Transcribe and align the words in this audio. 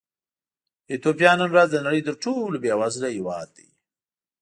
ایتوپیا 0.91 1.31
نن 1.39 1.49
ورځ 1.53 1.69
د 1.71 1.77
نړۍ 1.85 2.01
تر 2.07 2.15
ټولو 2.23 2.55
بېوزله 2.63 3.09
هېواد 3.15 3.47
دی. 3.57 3.67